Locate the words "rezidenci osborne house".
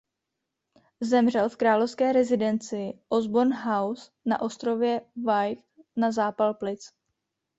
2.13-4.11